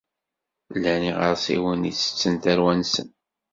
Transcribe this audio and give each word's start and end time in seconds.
Llan 0.75 1.03
iɣersiwen 1.11 1.89
itetten 1.91 2.35
tarwa-nsen. 2.43 3.07